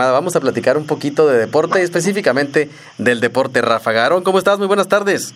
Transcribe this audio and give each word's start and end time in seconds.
Vamos 0.00 0.36
a 0.36 0.40
platicar 0.40 0.76
un 0.76 0.86
poquito 0.86 1.26
de 1.26 1.36
deporte, 1.38 1.82
específicamente 1.82 2.70
del 2.98 3.18
deporte 3.18 3.60
Rafa 3.62 3.90
Garón. 3.90 4.22
¿Cómo 4.22 4.38
estás? 4.38 4.56
Muy 4.56 4.68
buenas 4.68 4.86
tardes. 4.86 5.34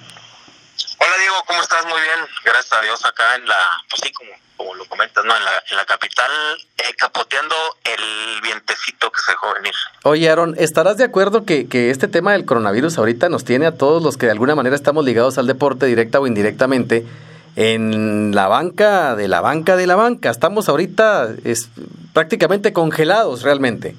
Hola 1.01 1.19
Diego, 1.19 1.35
¿cómo 1.49 1.61
estás? 1.61 1.83
Muy 1.83 2.01
bien, 2.01 2.29
gracias 2.45 2.73
a 2.73 2.81
Dios 2.81 3.05
acá 3.05 3.35
en 3.35 3.49
la, 3.49 3.57
pues 3.91 4.03
sí, 4.05 4.13
como, 4.13 4.31
como 4.57 4.77
lo 4.77 4.85
comentas, 4.85 5.25
¿no? 5.25 5.37
En 5.37 5.45
la, 5.45 5.51
en 5.69 5.77
la 5.77 5.85
capital, 5.85 6.31
eh, 6.79 6.95
capoteando 6.97 7.57
el 7.83 8.41
vientecito 8.41 9.11
que 9.11 9.19
se 9.27 9.33
dejó 9.33 9.53
venir. 9.53 9.75
Oye, 10.05 10.31
Aaron, 10.31 10.55
¿estarás 10.57 10.97
de 10.97 11.03
acuerdo 11.03 11.45
que, 11.45 11.67
que 11.67 11.91
este 11.91 12.07
tema 12.07 12.31
del 12.31 12.45
coronavirus 12.45 12.99
ahorita 12.99 13.29
nos 13.29 13.45
tiene 13.45 13.67
a 13.67 13.77
todos 13.77 14.01
los 14.01 14.17
que 14.17 14.27
de 14.27 14.33
alguna 14.33 14.55
manera 14.55 14.77
estamos 14.77 15.05
ligados 15.05 15.39
al 15.39 15.49
deporte, 15.49 15.87
directa 15.87 16.21
o 16.21 16.29
indirectamente, 16.29 17.05
en 17.57 18.33
la 18.33 18.47
banca 18.47 19.17
de 19.17 19.27
la 19.27 19.41
banca 19.41 19.75
de 19.75 19.89
la 19.89 19.97
banca? 19.97 20.31
Estamos 20.31 20.69
ahorita 20.69 21.31
es, 21.43 21.69
prácticamente 22.13 22.73
congelados 22.73 23.43
realmente. 23.43 23.97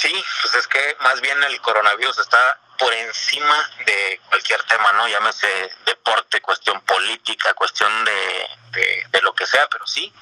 Sí, 0.00 0.24
pues 0.42 0.54
es 0.54 0.68
que 0.68 0.96
más 1.00 1.20
bien 1.20 1.42
el 1.42 1.60
coronavirus 1.60 2.18
está 2.18 2.60
por 2.78 2.92
encima 2.94 3.70
de 3.84 4.20
cualquier 4.28 4.62
tema, 4.64 4.92
¿no? 4.92 5.08
Llámese 5.08 5.72
deporte, 5.84 6.40
cuestión 6.40 6.80
política, 6.82 7.52
cuestión 7.54 8.04
de, 8.04 8.48
de, 8.70 9.06
de, 9.10 9.22
lo 9.22 9.34
que 9.34 9.44
sea, 9.44 9.68
pero 9.68 9.84
sí, 9.88 10.12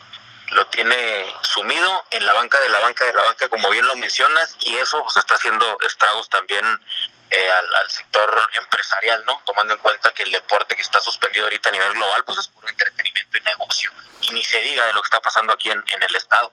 lo 0.52 0.66
tiene 0.68 1.26
sumido 1.42 2.06
en 2.10 2.24
la 2.24 2.32
banca 2.32 2.58
de 2.60 2.70
la 2.70 2.78
banca 2.78 3.04
de 3.04 3.12
la 3.12 3.22
banca, 3.24 3.50
como 3.50 3.68
bien 3.68 3.86
lo 3.86 3.96
mencionas, 3.96 4.56
y 4.60 4.76
eso 4.76 5.02
pues, 5.02 5.18
está 5.18 5.34
haciendo 5.34 5.76
estragos 5.82 6.30
también 6.30 6.64
eh, 7.28 7.50
al, 7.50 7.74
al, 7.74 7.90
sector 7.90 8.50
empresarial, 8.54 9.24
¿no? 9.26 9.42
Tomando 9.45 9.74
en 9.74 9.80
cuenta 9.80 10.14
que 10.14 10.22
el 10.22 10.32
deporte 10.32 10.74
que 10.74 10.82
está 10.82 11.00
suspendido 11.02 11.45
ahorita 11.45 11.68
a 11.68 11.72
nivel 11.72 11.92
global, 11.92 12.24
pues 12.24 12.38
es 12.38 12.48
puro 12.48 12.66
entretenimiento 12.66 13.36
y 13.36 13.40
negocio, 13.42 13.92
y 14.22 14.30
ni 14.30 14.42
se 14.42 14.58
diga 14.60 14.86
de 14.86 14.95
lo 14.95 15.02
que 15.02 15.08
está 15.08 15.20
pasando 15.20 15.52
aquí 15.52 15.70
en, 15.70 15.84
en 15.88 16.02
el 16.02 16.16
Estado. 16.16 16.50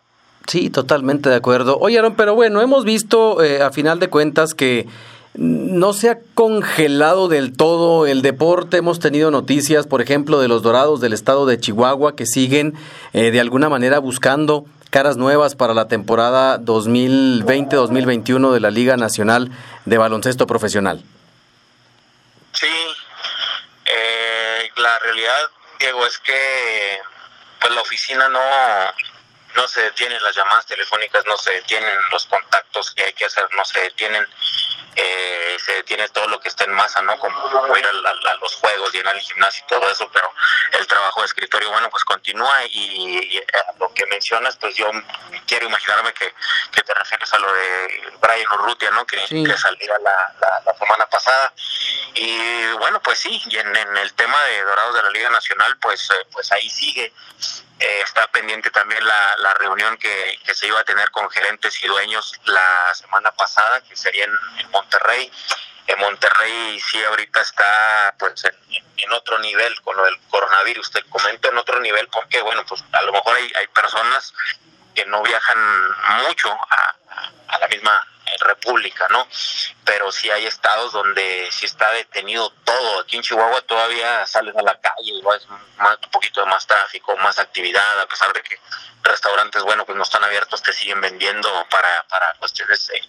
Sí, 0.48 0.70
totalmente 0.70 1.30
de 1.30 1.36
acuerdo. 1.36 1.78
Oye, 1.80 1.98
Aaron, 1.98 2.16
pero 2.16 2.36
bueno, 2.36 2.62
hemos 2.62 2.84
visto 2.84 3.42
eh, 3.42 3.62
a 3.62 3.72
final 3.72 4.00
de 4.00 4.10
cuentas 4.10 4.54
que 4.54 4.88
no 5.36 5.94
se 5.94 6.10
ha 6.10 6.20
congelado 6.36 7.28
del 7.28 7.56
todo 7.56 8.06
el 8.06 8.22
deporte. 8.22 8.78
Hemos 8.78 9.00
tenido 9.00 9.32
noticias, 9.32 9.88
por 9.88 10.02
ejemplo, 10.02 10.40
de 10.40 10.48
los 10.48 10.62
Dorados 10.62 11.02
del 11.02 11.14
estado 11.14 11.46
de 11.46 11.60
Chihuahua 11.60 12.16
que 12.16 12.26
siguen 12.26 12.76
eh, 13.14 13.32
de 13.32 13.40
alguna 13.40 13.70
manera 13.70 14.00
buscando 14.00 14.66
caras 14.92 15.18
nuevas 15.18 15.56
para 15.56 15.74
la 15.74 15.88
temporada 15.88 16.60
2020-2021 16.60 18.52
de 18.52 18.60
la 18.60 18.70
Liga 18.70 18.96
Nacional 18.96 19.50
de 19.86 19.98
Baloncesto 19.98 20.46
Profesional. 20.46 21.04
Sí, 22.52 22.68
eh, 23.86 24.70
la 24.78 25.00
realidad, 25.00 25.50
Diego, 25.80 26.06
es 26.06 26.20
que 26.20 27.00
pues 27.60 27.74
la 27.74 27.82
oficina 27.82 28.30
no 28.30 28.40
no 29.56 29.68
se 29.68 29.82
detienen 29.82 30.22
las 30.24 30.36
llamadas 30.36 30.66
telefónicas, 30.66 31.26
no 31.26 31.38
se 31.38 31.52
detienen 31.52 31.98
los 32.12 32.26
contactos 32.26 32.92
que 32.92 33.04
hay 33.04 33.14
que 33.14 33.26
hacer, 33.26 33.48
no 33.56 33.64
se 33.66 33.80
detienen, 33.82 34.26
eh, 34.96 35.58
se 35.64 35.74
detiene 35.74 36.08
todo 36.10 36.28
lo 36.28 36.40
que 36.40 36.50
está 36.50 36.64
en 36.64 36.74
masa, 36.74 37.02
¿no? 37.02 37.18
Como, 37.20 37.42
como 37.52 37.78
ir 37.78 37.86
a, 37.86 37.90
a, 37.90 38.32
a, 38.32 38.36
los 38.36 38.56
juegos, 38.56 38.94
llenar 38.94 39.16
el 39.16 39.22
gimnasio 39.22 39.64
y 39.66 39.68
todo 39.70 39.90
eso, 39.90 40.10
pero 40.12 40.32
el 40.72 40.88
trabajo 40.88 41.22
de 41.22 41.28
escritorio, 41.28 41.70
bueno, 41.72 41.90
pues 41.90 42.04
continúa 42.04 42.66
y, 42.70 43.36
y 43.36 43.38
a 43.38 43.74
lo 43.80 43.94
que 43.94 44.06
mencionas, 44.08 44.56
pues 44.58 44.76
yo 44.76 44.90
quiero 45.48 45.68
imaginarme 45.68 46.14
que, 46.14 46.34
que 46.72 46.82
te 46.82 46.94
refieres 46.94 47.34
a 47.34 47.40
lo 47.40 47.54
de 47.54 48.14
Brian 48.22 48.52
Urrutia, 48.54 48.92
¿no? 48.92 49.06
Que, 49.06 49.26
sí. 49.28 49.44
que 49.44 49.58
saliera 49.58 49.98
la, 50.00 50.34
la, 50.40 50.62
la, 50.66 50.74
semana 50.78 51.06
pasada. 51.08 51.54
Y 52.16 52.72
bueno, 52.74 53.02
pues 53.02 53.20
sí, 53.20 53.42
y 53.48 53.58
en, 53.58 53.76
en, 53.76 53.98
el 53.98 54.14
tema 54.14 54.40
de 54.44 54.64
Dorados 54.64 54.96
de 54.96 55.04
la 55.04 55.10
Liga 55.10 55.30
Nacional, 55.30 55.78
pues, 55.80 56.10
eh, 56.12 56.28
pues 56.32 56.52
ahí 56.52 56.70
sigue. 56.70 57.12
Eh, 57.80 58.02
está 58.04 58.28
pendiente 58.28 58.70
también 58.70 59.06
la, 59.06 59.36
la 59.38 59.54
reunión 59.56 59.98
que, 59.98 60.40
que, 60.46 60.54
se 60.54 60.68
iba 60.68 60.80
a 60.80 60.84
tener 60.84 61.10
con 61.12 61.30
gerentes 61.32 61.84
y 61.84 61.88
dueños 61.88 62.40
la 62.46 62.94
semana 62.94 63.32
pasada, 63.32 63.82
que 63.82 63.96
sería 63.96 64.26
en, 64.26 64.38
en 64.60 64.70
Monterrey. 64.70 65.32
En 65.88 66.00
Monterrey 66.00 66.80
sí 66.80 67.04
ahorita 67.04 67.42
está 67.42 68.16
pues 68.20 68.44
en, 68.46 69.12
otro 69.12 69.38
nivel 69.40 69.80
con 69.82 69.98
lo 69.98 70.06
del 70.06 70.18
coronavirus. 70.30 70.92
Te 70.92 71.04
comento 71.04 71.50
en 71.50 71.58
otro 71.58 71.80
nivel 71.80 72.08
porque, 72.08 72.42
bueno, 72.42 72.66
pues 72.66 72.84
a 72.92 73.02
lo 73.04 73.12
mejor 73.12 73.36
hay, 73.36 73.52
hay 73.56 73.68
personas 73.68 74.34
que 74.96 75.06
no 75.06 75.22
viajan 75.24 75.88
mucho 76.26 76.52
a, 76.52 76.96
a 77.48 77.60
la 77.60 77.68
misma 77.68 78.08
república, 78.44 79.08
¿no? 79.10 79.28
Pero 79.86 80.12
sí 80.12 80.30
hay 80.30 80.46
estados 80.46 80.92
donde 80.94 81.50
sí 81.52 81.66
está 81.66 81.92
detenido 81.94 82.50
todo. 82.64 83.02
Aquí 83.02 83.18
en 83.18 83.24
Chihuahua 83.24 83.62
todavía 83.62 84.26
sales 84.26 84.56
a 84.56 84.62
la 84.62 84.80
calle, 84.80 85.18
es 85.18 85.24
más, 85.24 85.42
un 86.04 86.12
poquito 86.12 86.42
de 86.42 86.48
más 86.48 86.66
tráfico, 86.68 87.16
más 87.18 87.40
actividad, 87.40 88.00
a 88.00 88.08
pesar 88.08 88.32
de 88.34 88.42
que 88.42 88.60
restaurantes, 89.02 89.64
bueno, 89.64 89.86
pues 89.86 89.98
no 89.98 90.04
están 90.04 90.24
abiertos, 90.24 90.62
te 90.62 90.74
siguen 90.74 91.02
vendiendo 91.02 91.50
para, 91.70 92.04
para 92.08 92.34
cuestiones 92.36 92.88
de, 92.88 93.02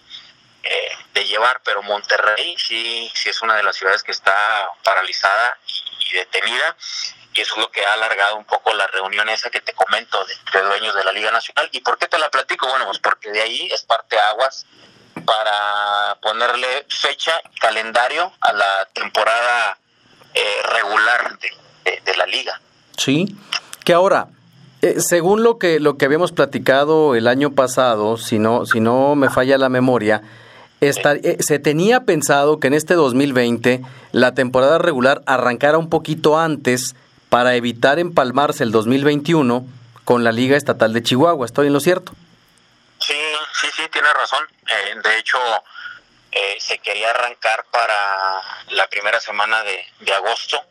eh, 0.63 0.97
de 1.13 1.25
llevar, 1.25 1.61
pero 1.63 1.81
Monterrey 1.83 2.55
sí, 2.57 3.11
sí 3.13 3.29
es 3.29 3.41
una 3.41 3.55
de 3.55 3.63
las 3.63 3.75
ciudades 3.75 4.03
que 4.03 4.11
está 4.11 4.35
paralizada 4.83 5.57
y, 5.67 6.09
y 6.09 6.13
detenida 6.17 6.75
y 7.35 7.41
eso 7.41 7.55
es 7.55 7.61
lo 7.61 7.69
que 7.69 7.85
ha 7.85 7.93
alargado 7.93 8.37
un 8.37 8.45
poco 8.45 8.73
la 8.73 8.87
reunión 8.87 9.27
esa 9.27 9.49
que 9.49 9.59
te 9.59 9.73
comento 9.73 10.23
de, 10.25 10.35
de, 10.53 10.65
dueños 10.65 10.95
de 10.95 11.03
la 11.03 11.11
Liga 11.11 11.31
Nacional. 11.31 11.67
¿Y 11.73 11.81
por 11.81 11.97
qué 11.97 12.07
te 12.07 12.17
la 12.17 12.29
platico? 12.29 12.65
Bueno, 12.67 12.85
pues 12.85 12.99
porque 12.99 13.29
de 13.29 13.41
ahí 13.41 13.67
es 13.73 13.83
parte 13.83 14.17
aguas 14.17 14.65
para 15.25 16.17
ponerle 16.21 16.85
fecha, 16.89 17.31
calendario 17.59 18.31
a 18.41 18.53
la 18.53 18.87
temporada 18.93 19.77
eh, 20.33 20.41
regular 20.73 21.37
de, 21.39 21.49
de, 21.91 22.01
de, 22.05 22.17
la 22.17 22.25
liga. 22.25 22.59
Sí, 22.97 23.35
que 23.83 23.93
ahora, 23.93 24.27
eh, 24.81 24.99
según 24.99 25.43
lo 25.43 25.57
que, 25.57 25.79
lo 25.79 25.97
que 25.97 26.05
habíamos 26.05 26.31
platicado 26.31 27.15
el 27.15 27.27
año 27.27 27.51
pasado, 27.51 28.17
si 28.17 28.39
no, 28.39 28.65
si 28.65 28.79
no 28.79 29.15
me 29.15 29.29
falla 29.29 29.57
la 29.57 29.69
memoria, 29.69 30.21
esta, 30.81 31.13
eh, 31.13 31.37
se 31.39 31.59
tenía 31.59 32.01
pensado 32.01 32.59
que 32.59 32.67
en 32.67 32.73
este 32.73 32.93
2020 32.93 33.81
la 34.11 34.33
temporada 34.33 34.77
regular 34.77 35.21
arrancara 35.25 35.77
un 35.77 35.89
poquito 35.89 36.37
antes 36.37 36.95
para 37.29 37.55
evitar 37.55 37.97
empalmarse 37.99 38.63
el 38.63 38.71
2021 38.71 39.65
con 40.03 40.23
la 40.23 40.31
Liga 40.31 40.57
Estatal 40.57 40.93
de 40.93 41.01
Chihuahua. 41.01 41.45
¿Estoy 41.45 41.67
en 41.67 41.73
lo 41.73 41.79
cierto? 41.79 42.13
Razón. 44.13 44.47
Eh, 44.67 44.95
de 45.03 45.17
hecho, 45.17 45.39
eh, 46.31 46.57
se 46.59 46.79
quería 46.79 47.11
arrancar 47.11 47.65
para 47.71 48.41
la 48.69 48.87
primera 48.87 49.19
semana 49.19 49.63
de, 49.63 49.85
de 49.99 50.13
agosto 50.13 50.61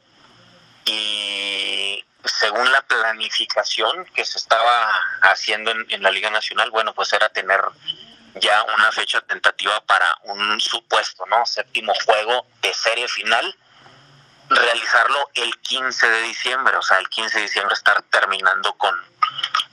y 0.84 2.05
según 2.25 2.71
la 2.72 2.83
planificación 2.83 4.05
que 4.15 4.25
se 4.25 4.39
estaba 4.39 4.91
haciendo 5.22 5.71
en, 5.71 5.87
en, 5.91 6.03
la 6.03 6.11
Liga 6.11 6.31
Nacional, 6.31 6.71
bueno, 6.71 6.95
pues 6.95 7.12
era 7.12 7.28
tener 7.28 7.61
ya 8.34 8.62
una 8.65 8.91
fecha 8.93 9.21
tentativa 9.22 9.81
para 9.83 10.19
un 10.25 10.61
supuesto, 10.61 11.25
¿no? 11.27 11.47
Séptimo 11.47 11.93
juego 12.05 12.47
de 12.61 12.75
serie 12.75 13.09
final, 13.09 13.56
realizarlo 14.49 15.31
el 15.34 15.56
15 15.61 16.09
de 16.09 16.22
diciembre, 16.22 16.77
o 16.77 16.83
sea, 16.83 16.99
el 16.99 17.09
15 17.09 17.39
de 17.39 17.43
diciembre 17.45 17.75
estar 17.75 18.03
terminando 18.05 18.75
con, 18.75 18.95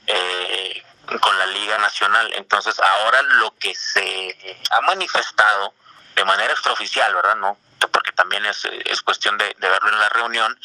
eh, 0.06 0.82
con 1.20 1.38
la 1.38 1.46
Liga 1.46 1.78
Nacional. 1.78 2.32
Entonces, 2.34 2.78
ahora 2.78 3.22
lo 3.22 3.54
que 3.58 3.74
se 3.74 4.56
ha 4.70 4.80
manifestado 4.82 5.74
de 6.14 6.24
manera 6.24 6.52
extraoficial, 6.52 7.14
¿verdad? 7.14 7.36
No, 7.36 7.58
porque 7.90 8.12
también 8.12 8.44
es, 8.46 8.64
es 8.64 9.02
cuestión 9.02 9.38
de, 9.38 9.54
verlo 9.58 9.88
en 9.88 9.98
la 9.98 10.08
reunión, 10.10 10.58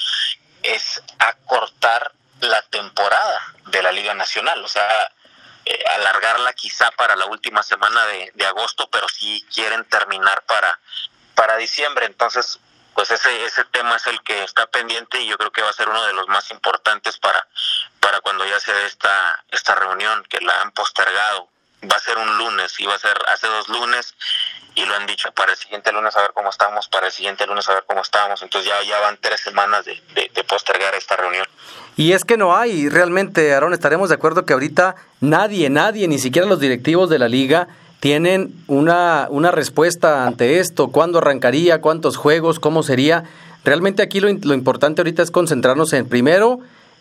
es 0.64 1.02
acortar 1.20 2.12
la 2.42 2.62
temporada 2.64 3.54
de 3.68 3.82
la 3.82 3.92
Liga 3.92 4.14
Nacional, 4.14 4.64
o 4.64 4.68
sea, 4.68 4.88
eh, 5.66 5.84
alargarla 5.96 6.54
quizá 6.54 6.92
para 6.92 7.16
la 7.16 7.26
última 7.26 7.64
semana 7.64 8.06
de, 8.06 8.32
de, 8.36 8.46
agosto, 8.46 8.90
pero 8.90 9.08
sí 9.10 9.46
quieren 9.54 9.84
terminar 9.86 10.44
para, 10.44 10.80
para 11.36 11.58
diciembre. 11.58 12.06
Entonces, 12.06 12.60
pues 12.98 13.12
ese, 13.12 13.46
ese 13.46 13.64
tema 13.66 13.96
es 13.96 14.08
el 14.08 14.20
que 14.24 14.44
está 14.44 14.66
pendiente 14.66 15.22
y 15.22 15.28
yo 15.28 15.38
creo 15.38 15.52
que 15.52 15.62
va 15.62 15.70
a 15.70 15.74
ser 15.74 15.88
uno 15.88 16.04
de 16.08 16.14
los 16.14 16.28
más 16.30 16.50
importantes 16.50 17.20
para, 17.20 17.48
para 18.00 18.22
cuando 18.22 18.44
ya 18.44 18.60
se 18.60 18.74
dé 18.74 18.88
esta, 18.88 19.46
esta 19.52 19.76
reunión, 19.76 20.24
que 20.28 20.42
la 20.42 20.64
han 20.64 20.72
postergado. 20.72 21.48
Va 21.84 21.96
a 21.96 22.00
ser 22.00 22.18
un 22.18 22.40
lunes, 22.40 22.74
iba 22.80 22.96
a 22.96 22.98
ser 22.98 23.16
hace 23.32 23.46
dos 23.46 23.70
lunes 23.70 24.16
y 24.74 24.84
lo 24.84 24.96
han 24.96 25.06
dicho 25.06 25.32
para 25.34 25.52
el 25.52 25.58
siguiente 25.60 25.92
lunes 25.92 26.18
a 26.18 26.22
ver 26.22 26.32
cómo 26.34 26.50
estamos, 26.50 26.88
para 26.88 27.06
el 27.06 27.12
siguiente 27.12 27.46
lunes 27.46 27.70
a 27.70 27.76
ver 27.76 27.84
cómo 27.86 28.02
estamos. 28.02 28.42
Entonces 28.42 28.68
ya, 28.68 28.82
ya 28.82 29.00
van 29.00 29.20
tres 29.22 29.42
semanas 29.42 29.86
de, 29.86 30.02
de, 30.16 30.32
de 30.34 30.44
postergar 30.44 30.96
esta 30.96 31.16
reunión. 31.18 31.46
Y 31.98 32.14
es 32.14 32.26
que 32.26 32.36
no 32.36 32.58
hay, 32.58 32.90
realmente, 32.90 33.54
Aaron, 33.54 33.74
estaremos 33.74 34.10
de 34.10 34.16
acuerdo 34.16 34.44
que 34.44 34.54
ahorita 34.54 34.96
nadie, 35.20 35.70
nadie, 35.70 36.08
ni 36.08 36.18
siquiera 36.18 36.48
los 36.48 36.60
directivos 36.60 37.12
de 37.12 37.20
la 37.20 37.28
liga, 37.28 37.68
tienen 38.00 38.54
una, 38.68 39.28
una 39.30 39.52
respuesta 39.52 40.26
ante 40.26 40.60
esto, 40.60 40.90
cuándo 40.90 41.18
arrancaría, 41.18 41.82
cuántos 41.82 42.18
juegos, 42.18 42.60
cómo 42.60 42.84
sería. 42.84 43.24
Realmente 43.64 44.04
aquí 44.04 44.20
lo, 44.20 44.28
lo 44.28 44.54
importante 44.54 45.02
ahorita 45.02 45.24
es 45.24 45.32
concentrarnos 45.32 45.94
en, 45.94 46.08
primero, 46.08 46.60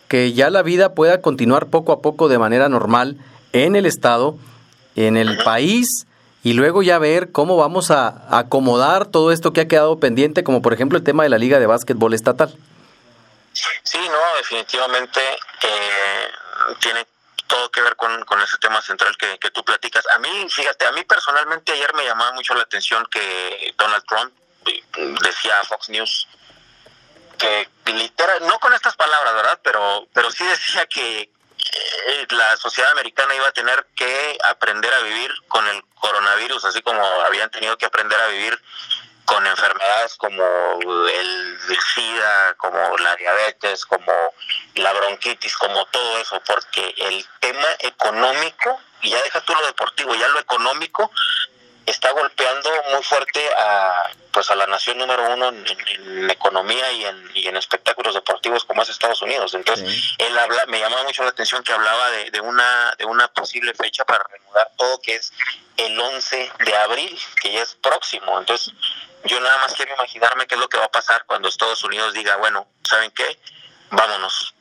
que 0.08 0.32
ya 0.32 0.50
la 0.50 0.62
vida 0.62 0.94
pueda 0.94 1.20
continuar 1.20 1.66
poco 1.66 1.92
a 1.92 2.00
poco 2.00 2.28
de 2.28 2.38
manera 2.38 2.68
normal 2.68 3.16
en 3.52 3.76
el 3.76 3.86
Estado, 3.86 4.36
en 4.94 5.16
el 5.16 5.38
país, 5.44 6.06
y 6.42 6.52
luego 6.52 6.82
ya 6.82 6.98
ver 6.98 7.32
cómo 7.32 7.56
vamos 7.56 7.90
a 7.90 8.24
acomodar 8.30 9.06
todo 9.06 9.32
esto 9.32 9.52
que 9.52 9.62
ha 9.62 9.68
quedado 9.68 9.98
pendiente, 9.98 10.44
como 10.44 10.62
por 10.62 10.72
ejemplo 10.72 10.96
el 10.96 11.04
tema 11.04 11.24
de 11.24 11.28
la 11.28 11.38
Liga 11.38 11.58
de 11.58 11.66
Básquetbol 11.66 12.14
Estatal. 12.14 12.54
Sí, 13.52 13.98
no, 13.98 14.38
definitivamente 14.38 15.20
eh, 15.20 16.76
tiene 16.80 17.00
todo 17.46 17.70
que 17.70 17.80
ver 17.80 17.96
con, 17.96 18.24
con 18.24 18.40
ese 18.40 18.58
tema 18.58 18.80
central 18.82 19.16
que, 19.16 19.38
que 19.38 19.50
tú 19.50 19.64
platicas. 19.64 20.04
A 20.14 20.18
mí, 20.18 20.48
fíjate, 20.50 20.86
a 20.86 20.92
mí 20.92 21.04
personalmente 21.04 21.72
ayer 21.72 21.92
me 21.94 22.04
llamaba 22.04 22.32
mucho 22.32 22.54
la 22.54 22.62
atención 22.62 23.06
que 23.10 23.74
Donald 23.76 24.04
Trump 24.06 24.32
eh, 24.66 24.82
decía 25.22 25.60
a 25.60 25.64
Fox 25.64 25.88
News 25.88 26.28
que 27.36 27.68
literal, 27.92 28.46
no 28.46 28.58
con 28.58 28.72
estas 28.72 28.96
palabras, 28.96 29.34
¿verdad? 29.34 29.60
Pero, 29.62 30.08
pero 30.12 30.30
sí 30.30 30.44
decía 30.44 30.86
que 30.86 31.30
la 32.30 32.56
sociedad 32.56 32.90
americana 32.92 33.34
iba 33.34 33.48
a 33.48 33.52
tener 33.52 33.86
que 33.94 34.38
aprender 34.48 34.92
a 34.92 35.00
vivir 35.00 35.32
con 35.48 35.66
el 35.68 35.82
coronavirus, 36.00 36.64
así 36.64 36.82
como 36.82 37.02
habían 37.22 37.50
tenido 37.50 37.76
que 37.76 37.86
aprender 37.86 38.20
a 38.20 38.28
vivir 38.28 38.58
con 39.24 39.44
enfermedades 39.46 40.14
como 40.16 40.78
el, 41.08 41.58
SIDA, 41.94 42.54
como 42.54 42.96
la 42.98 43.16
diabetes, 43.16 43.84
como 43.84 44.12
la 44.76 44.92
bronquitis, 44.92 45.56
como 45.56 45.84
todo 45.86 46.18
eso, 46.18 46.40
porque 46.46 46.94
el 46.98 47.24
tema 47.40 47.66
económico, 47.80 48.80
y 49.02 49.10
ya 49.10 49.22
deja 49.22 49.40
tú 49.40 49.54
lo 49.54 49.66
deportivo, 49.66 50.14
ya 50.14 50.28
lo 50.28 50.38
económico, 50.38 51.10
está 51.86 52.10
golpeando 52.10 52.68
muy 52.92 53.02
fuerte 53.02 53.40
a 53.58 54.10
pues 54.32 54.50
a 54.50 54.54
la 54.54 54.66
nación 54.66 54.98
número 54.98 55.32
uno 55.32 55.48
en, 55.48 56.30
economía 56.30 56.92
y 56.92 57.06
en, 57.06 57.30
y 57.32 57.46
en 57.46 57.56
espectáculos 57.56 58.12
deportivos 58.12 58.64
como 58.64 58.82
es 58.82 58.90
Estados 58.90 59.22
Unidos. 59.22 59.54
Entonces 59.54 60.14
él 60.18 60.36
habla 60.38 60.66
me 60.66 60.78
llamaba 60.78 61.04
mucho 61.04 61.22
la 61.22 61.30
atención 61.30 61.62
que 61.62 61.72
hablaba 61.72 62.10
de, 62.10 62.30
de, 62.30 62.40
una 62.40 62.94
de 62.98 63.06
una 63.06 63.28
posible 63.28 63.72
fecha 63.72 64.04
para 64.04 64.24
reanudar 64.24 64.70
todo 64.76 65.00
que 65.00 65.14
es 65.14 65.32
el 65.78 65.98
11 65.98 66.52
de 66.66 66.76
abril 66.76 67.18
que 67.40 67.52
ya 67.52 67.62
es 67.62 67.76
próximo. 67.76 68.38
Entonces 68.38 68.74
yo 69.24 69.40
nada 69.40 69.56
más 69.58 69.74
quiero 69.74 69.94
imaginarme 69.94 70.46
qué 70.46 70.56
es 70.56 70.60
lo 70.60 70.68
que 70.68 70.76
va 70.78 70.84
a 70.84 70.90
pasar 70.90 71.24
cuando 71.24 71.48
Estados 71.48 71.82
Unidos 71.84 72.12
diga 72.12 72.36
bueno 72.36 72.66
saben 72.84 73.10
qué 73.12 73.38
vámonos 73.90 74.55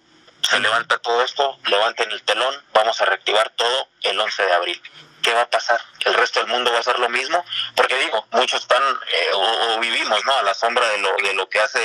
se 0.45 0.59
levanta 0.59 0.97
todo 0.99 1.23
esto 1.23 1.57
levanten 1.67 2.11
el 2.11 2.21
telón 2.23 2.53
vamos 2.73 2.99
a 3.01 3.05
reactivar 3.05 3.49
todo 3.55 3.87
el 4.03 4.19
11 4.19 4.43
de 4.43 4.53
abril 4.53 4.81
¿qué 5.25 5.33
va 5.33 5.41
a 5.41 5.49
pasar? 5.49 5.79
¿El 6.05 6.13
resto 6.13 6.39
del 6.39 6.49
mundo 6.49 6.69
va 6.71 6.77
a 6.77 6.79
hacer 6.81 6.99
lo 6.99 7.09
mismo? 7.09 7.43
Porque 7.75 7.97
digo, 7.97 8.25
muchos 8.31 8.61
están 8.61 8.83
eh, 8.83 9.33
o, 9.33 9.79
vivimos 9.79 10.23
¿no? 10.23 10.37
a 10.37 10.43
la 10.43 10.53
sombra 10.53 10.87
de 10.89 10.99
lo, 10.99 11.09
de 11.27 11.33
lo 11.33 11.49
que 11.49 11.59
hace 11.59 11.79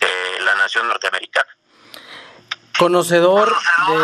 eh, 0.00 0.40
la 0.40 0.54
nación 0.54 0.88
norteamericana. 0.88 1.48
Conocedor 2.78 3.54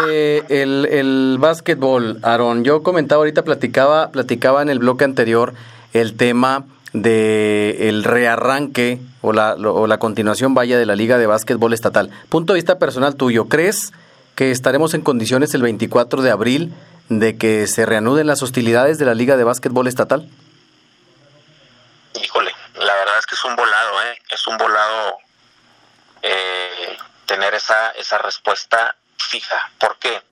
de 0.06 0.44
el, 0.50 0.86
el 0.90 1.36
básquetbol, 1.38 2.20
Aaron. 2.22 2.62
Yo 2.62 2.82
comentaba 2.82 3.20
ahorita, 3.20 3.42
platicaba, 3.42 4.12
platicaba 4.12 4.60
en 4.60 4.68
el 4.68 4.78
bloque 4.78 5.04
anterior 5.04 5.54
el 5.94 6.18
tema 6.18 6.66
de 6.92 7.88
el 7.88 8.04
rearranque 8.04 9.00
o 9.20 9.32
la, 9.32 9.54
o 9.54 9.86
la 9.86 9.98
continuación 9.98 10.54
vaya 10.54 10.78
de 10.78 10.86
la 10.86 10.96
Liga 10.96 11.18
de 11.18 11.26
Básquetbol 11.26 11.72
Estatal. 11.72 12.10
Punto 12.28 12.52
de 12.52 12.58
vista 12.58 12.78
personal 12.78 13.16
tuyo, 13.16 13.48
¿crees 13.48 13.92
que 14.34 14.50
estaremos 14.50 14.94
en 14.94 15.02
condiciones 15.02 15.54
el 15.54 15.62
24 15.62 16.22
de 16.22 16.30
abril 16.30 16.72
de 17.08 17.36
que 17.36 17.66
se 17.66 17.86
reanuden 17.86 18.26
las 18.26 18.42
hostilidades 18.42 18.98
de 18.98 19.04
la 19.04 19.14
Liga 19.14 19.36
de 19.36 19.44
Básquetbol 19.44 19.86
Estatal? 19.86 20.28
Híjole, 22.22 22.52
la 22.74 22.94
verdad 22.94 23.18
es 23.18 23.26
que 23.26 23.34
es 23.34 23.44
un 23.44 23.56
volado, 23.56 24.02
¿eh? 24.02 24.18
Es 24.30 24.46
un 24.46 24.56
volado 24.56 25.18
eh, 26.22 26.96
tener 27.26 27.54
esa, 27.54 27.90
esa 27.90 28.18
respuesta 28.18 28.96
fija. 29.16 29.70
¿Por 29.78 29.98
qué? 29.98 30.22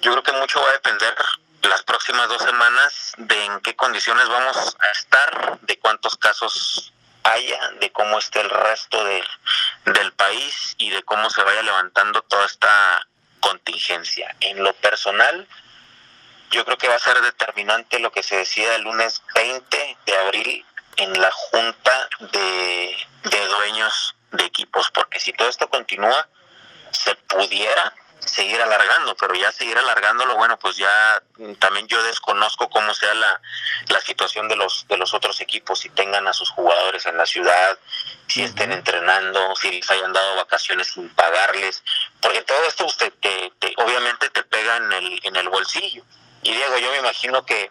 Yo 0.00 0.12
creo 0.12 0.22
que 0.22 0.32
mucho 0.32 0.60
va 0.60 0.68
a 0.68 0.72
depender 0.72 1.14
las 1.68 1.82
próximas 1.82 2.28
dos 2.28 2.42
semanas 2.42 3.12
de 3.16 3.44
en 3.44 3.60
qué 3.60 3.76
condiciones 3.76 4.28
vamos 4.28 4.76
a 4.78 4.90
estar, 4.90 5.58
de 5.60 5.78
cuántos 5.78 6.16
casos 6.16 6.92
haya, 7.24 7.70
de 7.80 7.90
cómo 7.92 8.18
esté 8.18 8.40
el 8.40 8.50
resto 8.50 9.04
de, 9.04 9.22
del 9.86 10.12
país 10.12 10.74
y 10.78 10.90
de 10.90 11.02
cómo 11.02 11.30
se 11.30 11.42
vaya 11.42 11.62
levantando 11.62 12.22
toda 12.22 12.46
esta 12.46 13.06
contingencia. 13.40 14.34
En 14.40 14.62
lo 14.62 14.72
personal, 14.74 15.46
yo 16.50 16.64
creo 16.64 16.78
que 16.78 16.88
va 16.88 16.96
a 16.96 17.00
ser 17.00 17.20
determinante 17.20 17.98
lo 17.98 18.12
que 18.12 18.22
se 18.22 18.36
decida 18.36 18.74
el 18.74 18.82
lunes 18.82 19.22
20 19.34 19.98
de 20.06 20.16
abril 20.16 20.66
en 20.96 21.20
la 21.20 21.30
junta 21.30 22.08
de, 22.32 22.96
dueños 23.48 24.14
de 24.32 24.44
equipos, 24.44 24.90
porque 24.90 25.20
si 25.20 25.32
todo 25.32 25.48
esto 25.48 25.68
continúa, 25.68 26.28
se 26.90 27.14
pudiera 27.14 27.94
seguir 28.32 28.60
alargando, 28.62 29.14
pero 29.16 29.34
ya 29.34 29.52
seguir 29.52 29.76
alargándolo, 29.76 30.36
bueno, 30.36 30.58
pues 30.58 30.76
ya 30.76 31.22
también 31.58 31.86
yo 31.86 32.02
desconozco 32.02 32.70
cómo 32.70 32.94
sea 32.94 33.12
la, 33.14 33.40
la 33.88 34.00
situación 34.00 34.48
de 34.48 34.56
los 34.56 34.86
de 34.88 34.96
los 34.96 35.12
otros 35.12 35.40
equipos, 35.40 35.80
si 35.80 35.90
tengan 35.90 36.26
a 36.26 36.32
sus 36.32 36.50
jugadores 36.50 37.04
en 37.06 37.16
la 37.18 37.26
ciudad, 37.26 37.78
si 38.28 38.42
estén 38.42 38.72
entrenando, 38.72 39.54
si 39.56 39.70
les 39.70 39.90
hayan 39.90 40.12
dado 40.12 40.36
vacaciones 40.36 40.88
sin 40.88 41.08
pagarles, 41.10 41.82
porque 42.20 42.42
todo 42.42 42.64
esto 42.66 42.86
usted 42.86 43.12
te, 43.20 43.52
obviamente 43.76 44.30
te 44.30 44.42
pega 44.44 44.78
en 44.78 44.92
el 44.92 45.20
en 45.24 45.36
el 45.36 45.48
bolsillo. 45.48 46.02
Y 46.44 46.52
Diego, 46.52 46.76
yo 46.78 46.90
me 46.90 46.98
imagino 46.98 47.46
que, 47.46 47.70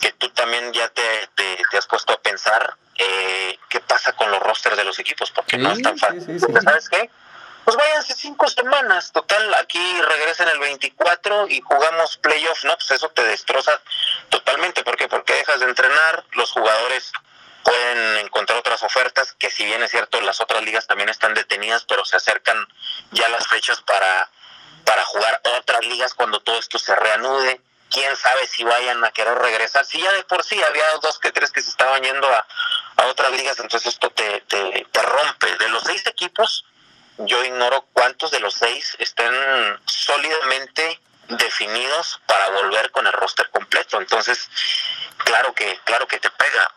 que 0.00 0.12
tú 0.12 0.28
también 0.28 0.72
ya 0.72 0.88
te, 0.90 1.28
te, 1.34 1.76
has 1.76 1.86
puesto 1.88 2.12
a 2.12 2.20
pensar 2.20 2.76
eh, 2.96 3.58
qué 3.68 3.80
pasa 3.80 4.12
con 4.12 4.30
los 4.30 4.40
rosters 4.40 4.76
de 4.76 4.84
los 4.84 4.96
equipos, 5.00 5.32
porque 5.32 5.58
no 5.58 5.72
es 5.72 5.82
tan 5.82 5.98
fácil. 5.98 6.38
¿Sabes 6.38 6.88
qué? 6.88 7.10
Pues 7.64 7.76
váyanse 7.76 8.14
cinco 8.14 8.48
semanas, 8.48 9.12
total, 9.12 9.54
aquí 9.54 10.00
regresen 10.02 10.48
el 10.48 10.58
24 10.58 11.48
y 11.48 11.60
jugamos 11.60 12.16
playoffs, 12.16 12.64
¿no? 12.64 12.74
Pues 12.74 12.90
eso 12.90 13.08
te 13.10 13.22
destroza 13.24 13.80
totalmente, 14.30 14.82
¿por 14.82 14.96
qué? 14.96 15.06
Porque 15.08 15.34
dejas 15.34 15.60
de 15.60 15.66
entrenar, 15.66 16.24
los 16.32 16.50
jugadores 16.50 17.12
pueden 17.62 18.18
encontrar 18.18 18.58
otras 18.58 18.82
ofertas, 18.82 19.32
que 19.34 19.50
si 19.50 19.64
bien 19.64 19.82
es 19.82 19.92
cierto, 19.92 20.20
las 20.20 20.40
otras 20.40 20.62
ligas 20.62 20.86
también 20.88 21.08
están 21.08 21.34
detenidas, 21.34 21.84
pero 21.84 22.04
se 22.04 22.16
acercan 22.16 22.66
ya 23.12 23.28
las 23.28 23.46
fechas 23.46 23.80
para, 23.82 24.28
para 24.84 25.04
jugar 25.04 25.40
otras 25.58 25.84
ligas 25.86 26.14
cuando 26.14 26.40
todo 26.40 26.58
esto 26.58 26.78
se 26.78 26.94
reanude 26.96 27.60
quién 27.92 28.16
sabe 28.16 28.46
si 28.46 28.64
vayan 28.64 29.04
a 29.04 29.12
querer 29.12 29.38
regresar. 29.38 29.84
Si 29.84 30.00
ya 30.00 30.12
de 30.12 30.24
por 30.24 30.42
sí 30.42 30.60
había 30.62 30.84
dos 31.02 31.18
que 31.18 31.30
tres 31.30 31.52
que 31.52 31.62
se 31.62 31.70
estaban 31.70 32.02
yendo 32.02 32.26
a, 32.26 32.46
otras 33.04 33.32
ligas, 33.32 33.58
entonces 33.58 33.94
esto 33.94 34.10
te, 34.10 34.42
te, 34.42 35.02
rompe. 35.02 35.56
De 35.56 35.68
los 35.68 35.82
seis 35.82 36.06
equipos, 36.06 36.64
yo 37.26 37.44
ignoro 37.44 37.86
cuántos 37.92 38.30
de 38.30 38.40
los 38.40 38.54
seis 38.54 38.96
estén 38.98 39.32
sólidamente 39.86 41.00
definidos 41.28 42.20
para 42.26 42.50
volver 42.50 42.90
con 42.90 43.06
el 43.06 43.12
roster 43.12 43.48
completo. 43.50 43.98
Entonces, 43.98 44.48
claro 45.18 45.54
que, 45.54 45.78
claro 45.84 46.06
que 46.06 46.18
te 46.18 46.30
pega. 46.30 46.74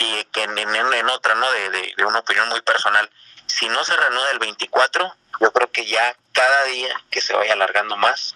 Y 0.00 0.24
que 0.24 0.44
en, 0.44 0.58
en, 0.58 1.08
otra, 1.08 1.34
¿no? 1.34 1.50
De, 1.52 1.70
de, 1.70 1.94
de, 1.96 2.04
una 2.04 2.20
opinión 2.20 2.48
muy 2.48 2.60
personal. 2.62 3.08
Si 3.46 3.68
no 3.68 3.84
se 3.84 3.96
reanuda 3.96 4.30
el 4.32 4.38
24, 4.38 5.14
yo 5.40 5.52
creo 5.52 5.70
que 5.70 5.86
ya 5.86 6.16
cada 6.32 6.64
día 6.64 7.00
que 7.10 7.20
se 7.20 7.34
vaya 7.34 7.52
alargando 7.54 7.96
más, 7.96 8.34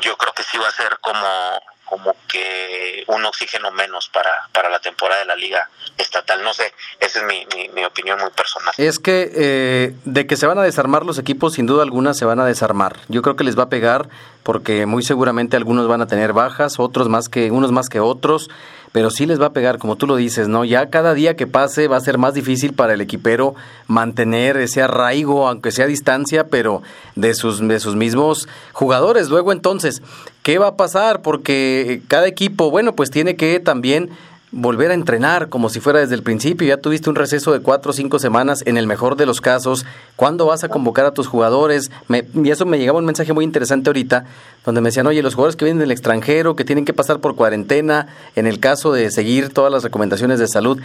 yo 0.00 0.16
creo 0.16 0.34
que 0.34 0.42
sí 0.42 0.58
va 0.58 0.68
a 0.68 0.72
ser 0.72 0.98
como, 1.00 1.62
como 1.86 2.14
que 2.28 3.04
un 3.06 3.24
oxígeno 3.24 3.70
menos 3.70 4.08
para, 4.12 4.48
para 4.52 4.68
la 4.68 4.80
temporada 4.80 5.20
de 5.20 5.26
la 5.26 5.36
liga 5.36 5.68
estatal. 5.96 6.42
No 6.42 6.52
sé, 6.52 6.72
esa 7.00 7.20
es 7.20 7.24
mi, 7.24 7.46
mi, 7.72 7.84
opinión 7.84 8.18
muy 8.20 8.30
personal. 8.30 8.74
Es 8.76 8.98
que 8.98 9.30
eh, 9.34 9.94
de 10.04 10.26
que 10.26 10.36
se 10.36 10.46
van 10.46 10.58
a 10.58 10.62
desarmar 10.62 11.04
los 11.04 11.18
equipos, 11.18 11.54
sin 11.54 11.66
duda 11.66 11.82
alguna 11.82 12.12
se 12.14 12.24
van 12.24 12.40
a 12.40 12.44
desarmar. 12.44 12.96
Yo 13.08 13.22
creo 13.22 13.36
que 13.36 13.44
les 13.44 13.58
va 13.58 13.64
a 13.64 13.68
pegar 13.68 14.08
porque 14.42 14.86
muy 14.86 15.02
seguramente 15.02 15.56
algunos 15.56 15.88
van 15.88 16.02
a 16.02 16.06
tener 16.06 16.32
bajas, 16.32 16.78
otros 16.78 17.08
más 17.08 17.28
que 17.28 17.50
unos 17.50 17.72
más 17.72 17.88
que 17.88 18.00
otros 18.00 18.50
pero 18.96 19.10
sí 19.10 19.26
les 19.26 19.38
va 19.38 19.48
a 19.48 19.52
pegar, 19.52 19.76
como 19.76 19.96
tú 19.96 20.06
lo 20.06 20.16
dices, 20.16 20.48
¿no? 20.48 20.64
Ya 20.64 20.88
cada 20.88 21.12
día 21.12 21.36
que 21.36 21.46
pase 21.46 21.86
va 21.86 21.98
a 21.98 22.00
ser 22.00 22.16
más 22.16 22.32
difícil 22.32 22.72
para 22.72 22.94
el 22.94 23.02
equipero 23.02 23.54
mantener 23.88 24.56
ese 24.56 24.80
arraigo, 24.80 25.46
aunque 25.48 25.70
sea 25.70 25.84
a 25.84 25.88
distancia, 25.88 26.46
pero 26.48 26.82
de 27.14 27.34
sus, 27.34 27.60
de 27.68 27.78
sus 27.78 27.94
mismos 27.94 28.48
jugadores. 28.72 29.28
Luego 29.28 29.52
entonces, 29.52 30.00
¿qué 30.42 30.56
va 30.56 30.68
a 30.68 30.76
pasar? 30.76 31.20
Porque 31.20 32.00
cada 32.08 32.26
equipo, 32.26 32.70
bueno, 32.70 32.94
pues 32.94 33.10
tiene 33.10 33.36
que 33.36 33.60
también 33.60 34.08
volver 34.52 34.90
a 34.90 34.94
entrenar 34.94 35.48
como 35.48 35.68
si 35.68 35.80
fuera 35.80 36.00
desde 36.00 36.14
el 36.14 36.22
principio. 36.22 36.66
Ya 36.66 36.76
tuviste 36.76 37.10
un 37.10 37.16
receso 37.16 37.52
de 37.52 37.60
cuatro 37.60 37.90
o 37.90 37.94
cinco 37.94 38.18
semanas 38.18 38.62
en 38.66 38.76
el 38.76 38.86
mejor 38.86 39.16
de 39.16 39.26
los 39.26 39.40
casos. 39.40 39.84
¿Cuándo 40.16 40.46
vas 40.46 40.64
a 40.64 40.68
convocar 40.68 41.06
a 41.06 41.12
tus 41.12 41.26
jugadores? 41.26 41.90
y 42.08 42.50
eso 42.50 42.66
me 42.66 42.78
llegaba 42.78 42.98
un 42.98 43.04
mensaje 43.04 43.32
muy 43.32 43.44
interesante 43.44 43.90
ahorita, 43.90 44.24
donde 44.64 44.80
me 44.80 44.88
decían, 44.88 45.06
oye, 45.06 45.22
los 45.22 45.34
jugadores 45.34 45.56
que 45.56 45.64
vienen 45.64 45.80
del 45.80 45.90
extranjero, 45.90 46.56
que 46.56 46.64
tienen 46.64 46.84
que 46.84 46.92
pasar 46.92 47.20
por 47.20 47.36
cuarentena, 47.36 48.08
en 48.34 48.46
el 48.46 48.60
caso 48.60 48.92
de 48.92 49.10
seguir 49.10 49.52
todas 49.52 49.72
las 49.72 49.82
recomendaciones 49.82 50.38
de 50.38 50.48
salud. 50.48 50.80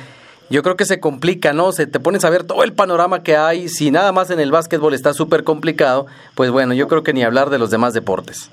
Yo 0.49 0.63
creo 0.63 0.75
que 0.75 0.83
se 0.83 0.99
complica, 0.99 1.53
¿no? 1.53 1.71
Se 1.71 1.87
te 1.87 2.01
pones 2.01 2.25
a 2.25 2.29
ver 2.29 2.43
todo 2.43 2.63
el 2.63 2.73
panorama 2.73 3.23
que 3.23 3.37
hay. 3.37 3.69
Si 3.69 3.89
nada 3.89 4.11
más 4.11 4.29
en 4.31 4.39
el 4.41 4.51
básquetbol 4.51 4.93
está 4.93 5.13
súper 5.13 5.45
complicado, 5.45 6.07
pues 6.35 6.51
bueno, 6.51 6.73
yo 6.73 6.89
creo 6.89 7.03
que 7.03 7.13
ni 7.13 7.23
hablar 7.23 7.49
de 7.49 7.57
los 7.57 7.69
demás 7.69 7.93
deportes. 7.93 8.51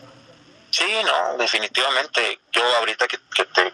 Sí, 0.71 1.03
no, 1.05 1.37
definitivamente. 1.39 2.41
Yo 2.53 2.63
ahorita 2.77 3.09
que, 3.09 3.19
te, 3.19 3.73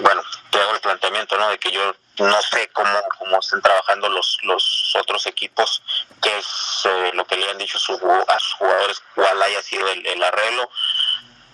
bueno, 0.00 0.22
te 0.50 0.60
hago 0.60 0.74
el 0.74 0.80
planteamiento, 0.80 1.38
¿no? 1.38 1.48
De 1.48 1.58
que 1.58 1.70
yo 1.70 1.94
no 2.18 2.42
sé 2.42 2.68
cómo, 2.72 3.02
cómo 3.18 3.38
estén 3.38 3.62
trabajando 3.62 4.08
los, 4.08 4.38
los 4.42 4.94
otros 4.98 5.26
equipos, 5.26 5.82
qué 6.22 6.36
es 6.38 6.46
eh, 6.84 7.10
lo 7.14 7.24
que 7.24 7.36
le 7.36 7.48
han 7.48 7.58
dicho 7.58 7.78
a 7.78 7.80
sus 7.80 8.00
jugadores, 8.00 9.02
cuál 9.14 9.42
haya 9.42 9.62
sido 9.62 9.88
el, 9.88 10.22
arreglo. 10.22 10.70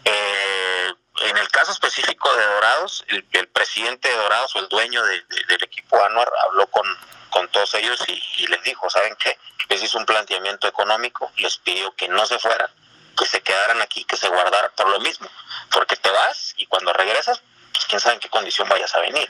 Eh, 0.05 0.93
en 1.23 1.37
el 1.37 1.49
caso 1.49 1.73
específico 1.73 2.35
de 2.35 2.45
Dorados, 2.45 3.05
el, 3.09 3.49
presidente 3.49 4.09
de 4.09 4.17
Dorados 4.17 4.55
o 4.57 4.59
el 4.59 4.69
dueño 4.69 5.03
del 5.05 5.63
equipo 5.63 6.05
Anuar 6.05 6.31
habló 6.49 6.67
con, 6.67 6.87
con 7.31 7.49
todos 7.49 7.73
ellos 7.75 7.99
y, 8.09 8.23
y 8.39 8.47
les 8.49 8.63
dijo, 8.65 8.91
¿saben 8.91 9.17
qué? 9.17 9.39
Les 9.69 9.83
hizo 9.83 9.99
un 9.99 10.07
planteamiento 10.07 10.69
económico, 10.69 11.31
les 11.37 11.57
pidió 11.59 11.95
que 11.95 12.09
no 12.09 12.27
se 12.27 12.39
fueran, 12.39 12.71
que 13.17 13.27
se 13.27 13.41
quedaran 13.43 13.81
aquí, 13.83 14.05
que 14.05 14.17
se 14.17 14.29
guardaran 14.29 14.71
por 14.77 14.89
lo 14.89 15.01
mismo, 15.01 15.29
porque 15.71 15.97
te 15.97 16.11
vas 16.11 16.55
y 16.57 16.67
cuando 16.67 16.93
regresas, 16.93 17.41
pues 17.73 17.87
quién 17.87 18.01
sabe 18.01 18.15
en 18.15 18.21
qué 18.21 18.29
condición 18.29 18.69
vayas 18.69 18.95
a 18.95 19.01
venir. 19.01 19.29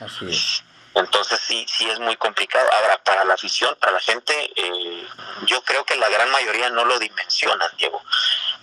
Entonces 0.93 1.39
sí, 1.39 1.65
sí 1.69 1.89
es 1.89 1.99
muy 1.99 2.15
complicado. 2.17 2.67
Ahora, 2.73 2.97
para 3.03 3.23
la 3.23 3.35
afición, 3.35 3.75
para 3.79 3.91
la 3.91 3.99
gente, 3.99 4.33
eh, 4.55 5.07
yo 5.45 5.61
creo 5.63 5.85
que 5.85 5.95
la 5.95 6.09
gran 6.09 6.29
mayoría 6.31 6.69
no 6.69 6.85
lo 6.85 6.97
dimensionan, 6.97 7.69
Diego. 7.77 8.01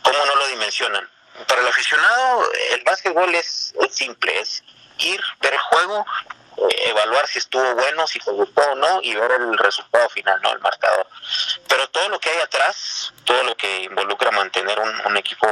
¿Cómo 0.02 0.18
no 0.26 0.34
lo 0.36 0.46
dimensionan? 0.48 1.08
Para 1.46 1.60
el 1.60 1.68
aficionado, 1.68 2.52
el 2.72 2.82
básquetbol 2.82 3.34
es, 3.34 3.74
es 3.80 3.94
simple, 3.94 4.40
es 4.40 4.62
ir, 4.98 5.22
ver 5.40 5.54
el 5.54 5.60
juego, 5.60 6.04
eh, 6.56 6.90
evaluar 6.90 7.26
si 7.26 7.38
estuvo 7.38 7.74
bueno, 7.74 8.06
si 8.06 8.18
te 8.18 8.30
gustó 8.30 8.62
o 8.62 8.74
no 8.74 9.00
y 9.02 9.14
ver 9.14 9.32
el 9.32 9.56
resultado 9.58 10.08
final, 10.10 10.40
no 10.42 10.52
el 10.52 10.60
marcador. 10.60 11.06
Pero 11.68 11.88
todo 11.88 12.08
lo 12.08 12.20
que 12.20 12.30
hay 12.30 12.40
atrás, 12.40 13.12
todo 13.24 13.42
lo 13.44 13.56
que 13.56 13.82
involucra 13.82 14.30
mantener 14.30 14.78
un, 14.80 15.16
equipo 15.16 15.46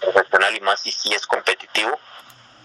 profesional 0.00 0.56
y 0.56 0.60
más 0.60 0.80
si, 0.80 0.90
si 0.90 1.12
es 1.14 1.26
competitivo, 1.26 1.98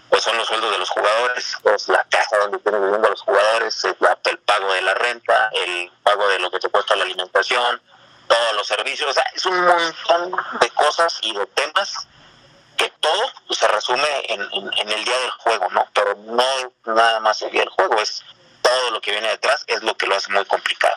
pues 0.08 0.22
son 0.22 0.36
los 0.38 0.48
sueldos 0.48 0.70
de 0.72 0.78
los 0.78 0.88
jugadores, 0.88 1.56
es 1.62 1.88
la 1.88 2.04
casa 2.04 2.38
donde 2.38 2.58
tienen 2.58 2.82
viviendo 2.82 3.10
los 3.10 3.20
jugadores, 3.20 3.76
es 3.76 3.84
el 3.84 4.38
pago 4.38 4.72
de 4.72 4.82
la 4.82 4.94
renta, 4.94 5.50
el 5.52 5.92
pago 6.02 6.26
de 6.28 6.38
lo 6.38 6.50
que 6.50 6.58
te 6.58 6.68
cuesta 6.70 6.96
la 6.96 7.04
alimentación, 7.04 7.80
todos 8.26 8.52
los 8.54 8.66
servicios, 8.66 9.10
o 9.10 9.12
sea, 9.12 9.24
es 9.34 9.44
un 9.44 9.64
montón 9.64 10.36
de 10.60 10.70
cosas 10.70 11.18
y 11.22 11.34
de 11.34 11.46
temas 11.46 12.06
todo 13.08 13.54
se 13.54 13.68
resume 13.68 14.06
en, 14.28 14.40
el 14.40 15.04
día 15.04 15.18
del 15.18 15.30
juego, 15.30 15.68
¿no? 15.70 15.86
Pero 15.94 16.14
no 16.26 16.44
nada 16.94 17.20
más 17.20 17.40
el 17.42 17.50
día 17.50 17.60
del 17.60 17.70
juego, 17.70 17.96
es 18.00 18.22
todo 18.62 18.90
lo 18.90 19.00
que 19.00 19.10
viene 19.12 19.28
detrás, 19.28 19.64
es 19.66 19.82
lo 19.82 19.96
que 19.96 20.06
lo 20.06 20.16
hace 20.16 20.30
muy 20.32 20.44
complicado. 20.44 20.94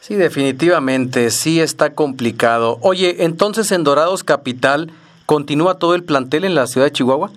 Sí, 0.00 0.14
definitivamente, 0.14 1.30
sí 1.30 1.60
está 1.60 1.94
complicado. 1.94 2.78
Oye, 2.82 3.16
entonces 3.24 3.70
en 3.72 3.84
Dorados 3.84 4.24
Capital, 4.24 4.90
¿continúa 5.26 5.78
todo 5.78 5.94
el 5.94 6.04
plantel 6.04 6.44
en 6.44 6.54
la 6.54 6.66
ciudad 6.66 6.86
de 6.86 6.92
Chihuahua? 6.92 7.30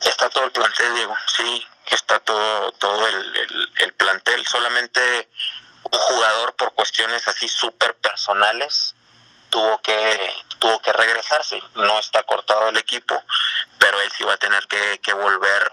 Está 0.00 0.30
todo 0.30 0.44
el 0.44 0.52
plantel, 0.52 0.94
Diego, 0.94 1.14
sí, 1.36 1.62
está 1.90 2.18
todo, 2.20 2.72
todo 2.72 3.06
el, 3.06 3.68
el 3.82 3.92
plantel, 3.94 4.46
solamente 4.46 5.00
un 5.82 5.98
jugador 5.98 6.54
por 6.54 6.72
cuestiones 6.72 7.26
así 7.28 7.48
súper 7.48 7.94
personales 7.96 8.94
tuvo 9.50 9.78
que 9.82 10.32
tuvo 10.60 10.80
que 10.80 10.92
regresarse. 10.92 11.60
No 11.74 11.98
está 11.98 12.22
cortado 12.22 12.68
el 12.68 12.76
equipo, 12.76 13.20
pero 13.78 14.00
él 14.00 14.10
sí 14.16 14.22
va 14.22 14.34
a 14.34 14.36
tener 14.36 14.64
que, 14.68 15.12
volver 15.14 15.72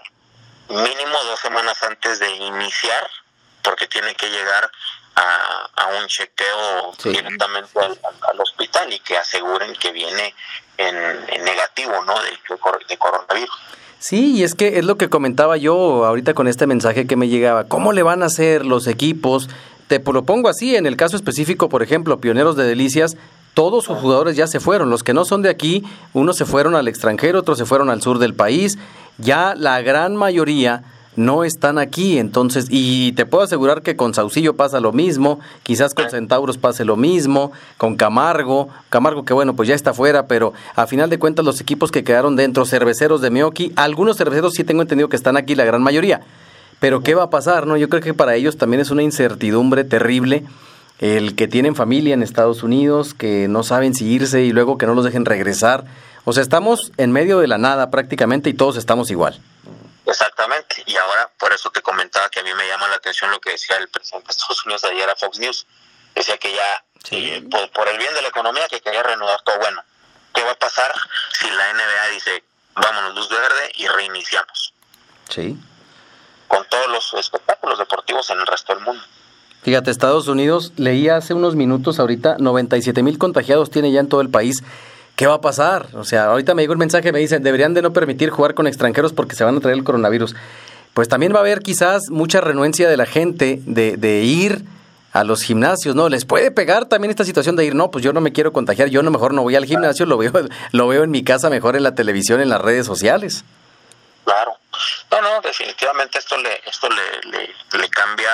mínimo 0.68 1.16
dos 1.24 1.38
semanas 1.38 1.80
antes 1.84 2.18
de 2.18 2.28
iniciar, 2.28 3.08
porque 3.62 3.86
tiene 3.86 4.14
que 4.16 4.28
llegar 4.28 4.70
a, 5.14 5.86
un 6.00 6.06
chequeo 6.06 6.92
directamente 7.02 7.78
al, 7.80 8.40
hospital 8.40 8.92
y 8.92 9.00
que 9.00 9.16
aseguren 9.16 9.74
que 9.76 9.92
viene 9.92 10.34
en, 10.76 11.44
negativo, 11.44 12.04
¿no? 12.04 12.20
De, 12.20 12.30
de 12.88 12.98
coronavirus. 12.98 13.56
Sí, 14.00 14.36
y 14.36 14.44
es 14.44 14.54
que 14.54 14.78
es 14.78 14.84
lo 14.84 14.96
que 14.96 15.08
comentaba 15.08 15.56
yo 15.56 16.04
ahorita 16.04 16.34
con 16.34 16.46
este 16.46 16.66
mensaje 16.66 17.06
que 17.06 17.16
me 17.16 17.28
llegaba. 17.28 17.64
¿Cómo 17.64 17.92
le 17.92 18.02
van 18.02 18.22
a 18.22 18.26
hacer 18.26 18.64
los 18.64 18.86
equipos? 18.86 19.48
Te 19.88 20.00
lo 20.00 20.22
pongo 20.24 20.48
así, 20.48 20.76
en 20.76 20.86
el 20.86 20.96
caso 20.96 21.16
específico, 21.16 21.68
por 21.68 21.82
ejemplo, 21.82 22.20
Pioneros 22.20 22.56
de 22.56 22.64
Delicias, 22.64 23.16
todos 23.58 23.86
sus 23.86 23.98
jugadores 23.98 24.36
ya 24.36 24.46
se 24.46 24.60
fueron. 24.60 24.88
Los 24.88 25.02
que 25.02 25.12
no 25.12 25.24
son 25.24 25.42
de 25.42 25.48
aquí, 25.48 25.82
unos 26.12 26.36
se 26.36 26.44
fueron 26.44 26.76
al 26.76 26.86
extranjero, 26.86 27.40
otros 27.40 27.58
se 27.58 27.64
fueron 27.66 27.90
al 27.90 28.00
sur 28.00 28.20
del 28.20 28.32
país. 28.32 28.78
Ya 29.18 29.56
la 29.56 29.82
gran 29.82 30.14
mayoría 30.14 30.84
no 31.16 31.42
están 31.42 31.76
aquí, 31.76 32.20
entonces, 32.20 32.66
y 32.70 33.10
te 33.14 33.26
puedo 33.26 33.42
asegurar 33.42 33.82
que 33.82 33.96
con 33.96 34.14
Saucillo 34.14 34.54
pasa 34.54 34.78
lo 34.78 34.92
mismo, 34.92 35.40
quizás 35.64 35.92
con 35.92 36.08
Centauros 36.08 36.56
pase 36.56 36.84
lo 36.84 36.94
mismo, 36.94 37.50
con 37.78 37.96
Camargo, 37.96 38.68
Camargo 38.90 39.24
que 39.24 39.34
bueno, 39.34 39.56
pues 39.56 39.68
ya 39.68 39.74
está 39.74 39.92
fuera, 39.92 40.28
pero 40.28 40.52
a 40.76 40.86
final 40.86 41.10
de 41.10 41.18
cuentas 41.18 41.44
los 41.44 41.60
equipos 41.60 41.90
que 41.90 42.04
quedaron 42.04 42.36
dentro, 42.36 42.64
cerveceros 42.64 43.20
de 43.22 43.30
Meoki, 43.30 43.72
algunos 43.74 44.18
cerveceros 44.18 44.54
sí 44.54 44.62
tengo 44.62 44.82
entendido 44.82 45.08
que 45.08 45.16
están 45.16 45.36
aquí, 45.36 45.56
la 45.56 45.64
gran 45.64 45.82
mayoría, 45.82 46.20
pero 46.78 47.00
¿qué 47.00 47.16
va 47.16 47.24
a 47.24 47.30
pasar? 47.30 47.66
no 47.66 47.76
Yo 47.76 47.88
creo 47.88 48.02
que 48.02 48.14
para 48.14 48.36
ellos 48.36 48.56
también 48.56 48.82
es 48.82 48.92
una 48.92 49.02
incertidumbre 49.02 49.82
terrible 49.82 50.44
el 50.98 51.36
que 51.36 51.46
tienen 51.46 51.76
familia 51.76 52.14
en 52.14 52.22
Estados 52.22 52.62
Unidos, 52.62 53.14
que 53.14 53.46
no 53.48 53.62
saben 53.62 53.94
si 53.94 54.06
irse 54.06 54.42
y 54.42 54.52
luego 54.52 54.78
que 54.78 54.86
no 54.86 54.94
los 54.94 55.04
dejen 55.04 55.24
regresar. 55.24 55.84
O 56.24 56.32
sea, 56.32 56.42
estamos 56.42 56.92
en 56.96 57.12
medio 57.12 57.38
de 57.38 57.46
la 57.46 57.58
nada 57.58 57.90
prácticamente 57.90 58.50
y 58.50 58.54
todos 58.54 58.76
estamos 58.76 59.10
igual. 59.10 59.40
Exactamente, 60.04 60.82
y 60.86 60.96
ahora 60.96 61.30
por 61.38 61.52
eso 61.52 61.70
te 61.70 61.82
comentaba 61.82 62.30
que 62.30 62.40
a 62.40 62.42
mí 62.42 62.52
me 62.54 62.66
llama 62.66 62.88
la 62.88 62.96
atención 62.96 63.30
lo 63.30 63.40
que 63.40 63.50
decía 63.50 63.76
el 63.76 63.88
presidente 63.88 64.28
de 64.28 64.32
Estados 64.32 64.64
Unidos 64.64 64.84
ayer 64.84 65.08
a 65.08 65.14
Fox 65.16 65.38
News. 65.38 65.66
Decía 66.14 66.38
que 66.38 66.52
ya, 66.52 66.84
eh, 67.10 67.44
por, 67.74 67.88
el 67.88 67.98
bien 67.98 68.14
de 68.14 68.22
la 68.22 68.28
economía, 68.28 68.66
que 68.68 68.80
quería 68.80 69.02
renovar 69.02 69.40
todo. 69.42 69.58
Bueno, 69.58 69.82
¿qué 70.34 70.42
va 70.42 70.52
a 70.52 70.58
pasar 70.58 70.92
si 71.38 71.48
la 71.50 71.72
NBA 71.74 72.08
dice, 72.14 72.42
vámonos 72.74 73.14
luz 73.14 73.28
verde 73.28 73.72
y 73.74 73.86
reiniciamos? 73.86 74.72
Sí. 75.28 75.56
Con 76.48 76.66
todos 76.70 76.88
los 76.88 77.14
espectáculos 77.14 77.78
deportivos 77.78 78.30
en 78.30 78.40
el 78.40 78.46
resto 78.46 78.74
del 78.74 78.82
mundo. 78.82 79.04
Fíjate, 79.62 79.90
Estados 79.90 80.28
Unidos, 80.28 80.72
leía 80.76 81.16
hace 81.16 81.34
unos 81.34 81.56
minutos 81.56 81.98
ahorita, 81.98 82.36
97 82.38 83.02
mil 83.02 83.18
contagiados 83.18 83.70
tiene 83.70 83.92
ya 83.92 84.00
en 84.00 84.08
todo 84.08 84.20
el 84.20 84.30
país. 84.30 84.62
¿Qué 85.16 85.26
va 85.26 85.34
a 85.34 85.40
pasar? 85.40 85.88
O 85.94 86.04
sea, 86.04 86.26
ahorita 86.26 86.54
me 86.54 86.62
llegó 86.62 86.72
el 86.72 86.78
mensaje, 86.78 87.10
me 87.10 87.18
dicen, 87.18 87.42
deberían 87.42 87.74
de 87.74 87.82
no 87.82 87.92
permitir 87.92 88.30
jugar 88.30 88.54
con 88.54 88.68
extranjeros 88.68 89.12
porque 89.12 89.34
se 89.34 89.42
van 89.42 89.56
a 89.56 89.60
traer 89.60 89.76
el 89.76 89.84
coronavirus. 89.84 90.36
Pues 90.94 91.08
también 91.08 91.32
va 91.32 91.38
a 91.38 91.40
haber 91.40 91.60
quizás 91.60 92.02
mucha 92.10 92.40
renuencia 92.40 92.88
de 92.88 92.96
la 92.96 93.04
gente 93.04 93.60
de, 93.66 93.96
de 93.96 94.22
ir 94.22 94.64
a 95.12 95.24
los 95.24 95.42
gimnasios, 95.42 95.96
¿no? 95.96 96.08
Les 96.08 96.24
puede 96.24 96.50
pegar 96.50 96.86
también 96.86 97.10
esta 97.10 97.24
situación 97.24 97.56
de 97.56 97.64
ir, 97.64 97.74
no, 97.74 97.90
pues 97.90 98.04
yo 98.04 98.12
no 98.12 98.20
me 98.20 98.32
quiero 98.32 98.52
contagiar, 98.52 98.88
yo 98.88 99.02
no 99.02 99.10
mejor 99.10 99.34
no 99.34 99.42
voy 99.42 99.56
al 99.56 99.64
gimnasio, 99.64 100.06
lo 100.06 100.18
veo, 100.18 100.32
lo 100.72 100.88
veo 100.88 101.02
en 101.02 101.10
mi 101.10 101.24
casa 101.24 101.50
mejor 101.50 101.76
en 101.76 101.82
la 101.82 101.94
televisión, 101.94 102.40
en 102.40 102.48
las 102.48 102.60
redes 102.60 102.86
sociales. 102.86 103.44
Claro. 104.24 104.52
No, 105.10 105.22
no, 105.22 105.40
definitivamente 105.40 106.18
esto 106.18 106.36
le, 106.36 106.60
esto 106.66 106.88
le, 106.88 107.30
le, 107.30 107.80
le 107.80 107.88
cambia 107.88 108.30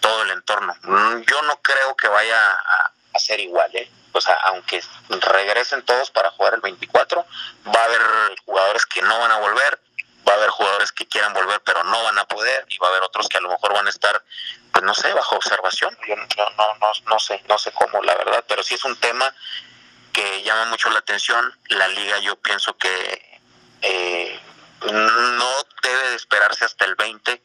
todo 0.00 0.22
el 0.22 0.30
entorno. 0.30 0.74
Mm, 0.82 1.20
yo 1.22 1.42
no 1.42 1.56
creo 1.62 1.96
que 1.96 2.08
vaya 2.08 2.52
a, 2.52 2.92
ser 3.18 3.40
igual, 3.40 3.74
¿eh? 3.76 3.90
O 4.12 4.20
sea, 4.20 4.34
aunque 4.46 4.82
regresen 5.08 5.84
todos 5.84 6.10
para 6.10 6.30
jugar 6.30 6.54
el 6.54 6.60
24, 6.60 7.26
va 7.66 7.80
a 7.80 7.84
haber 7.84 8.00
jugadores 8.44 8.86
que 8.86 9.02
no 9.02 9.18
van 9.18 9.30
a 9.30 9.38
volver, 9.38 9.78
va 10.26 10.32
a 10.32 10.36
haber 10.36 10.50
jugadores 10.50 10.90
que 10.92 11.06
quieran 11.06 11.32
volver 11.34 11.60
pero 11.62 11.84
no 11.84 12.02
van 12.02 12.18
a 12.18 12.24
poder 12.24 12.64
y 12.68 12.78
va 12.78 12.86
a 12.86 12.90
haber 12.90 13.02
otros 13.02 13.28
que 13.28 13.38
a 13.38 13.40
lo 13.40 13.50
mejor 13.50 13.74
van 13.74 13.86
a 13.86 13.90
estar, 13.90 14.22
pues 14.72 14.84
no 14.84 14.94
sé, 14.94 15.12
bajo 15.12 15.36
observación. 15.36 15.96
Yo, 16.08 16.16
no, 16.16 16.24
no, 16.56 16.92
no 17.06 17.18
sé, 17.18 17.42
no 17.48 17.58
sé 17.58 17.72
cómo, 17.72 18.02
la 18.02 18.14
verdad, 18.16 18.44
pero 18.48 18.62
sí 18.62 18.74
es 18.74 18.84
un 18.84 18.96
tema 18.96 19.32
que 20.12 20.42
llama 20.42 20.66
mucho 20.66 20.90
la 20.90 21.00
atención. 21.00 21.54
La 21.68 21.88
liga 21.88 22.18
yo 22.18 22.36
pienso 22.36 22.76
que 22.76 23.40
eh, 23.82 24.40
no 24.82 25.52
debe 25.82 26.10
de 26.10 26.16
esperarse 26.16 26.64
hasta 26.64 26.84
el 26.84 26.94
20 26.94 27.42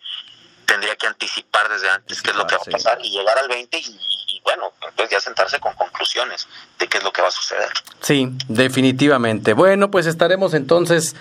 tendría 0.66 0.96
que 0.96 1.08
anticipar 1.08 1.70
desde 1.70 1.90
antes 1.90 2.22
qué 2.22 2.32
es 2.32 2.36
lo 2.36 2.46
que 2.46 2.56
va 2.56 2.62
a 2.62 2.72
pasar 2.72 2.98
y 3.02 3.10
llegar 3.12 3.38
al 3.38 3.48
20 3.48 3.78
y, 3.78 4.42
bueno, 4.44 4.72
entonces 4.82 5.10
ya 5.10 5.20
sentarse 5.20 5.60
con 5.60 5.74
conclusiones 5.74 6.48
de 6.78 6.88
qué 6.88 6.98
es 6.98 7.04
lo 7.04 7.12
que 7.12 7.22
va 7.22 7.30
a 7.30 7.32
suceder. 7.32 7.70
Sí, 8.02 8.30
definitivamente. 8.48 9.54
Bueno, 9.54 9.90
pues 9.90 10.06
estaremos 10.06 10.54
entonces 10.54 11.16